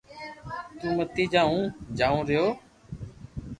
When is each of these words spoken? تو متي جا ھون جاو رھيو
تو 0.79 0.87
متي 0.97 1.23
جا 1.33 1.41
ھون 1.49 1.61
جاو 1.97 2.15
رھيو 2.27 2.45